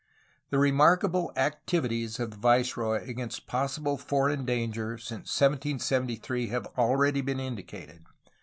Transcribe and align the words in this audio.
The 0.49 0.57
remarkable 0.57 1.31
activities 1.35 2.19
of 2.19 2.31
the 2.31 2.37
viceroy 2.37 3.03
against 3.07 3.45
possible 3.45 3.99
foreign 3.99 4.45
danger 4.45 4.97
since 4.97 5.29
1773 5.39 6.47
have 6.47 6.65
already 6.75 7.21
been 7.21 7.39
indicated. 7.39 8.03